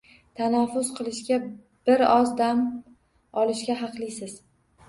Tanaffus 0.39 0.89
qilishga, 0.99 1.37
bir 1.89 2.03
oz 2.13 2.33
dam 2.41 2.65
olishga 3.43 3.77
haqlisiz 3.83 4.39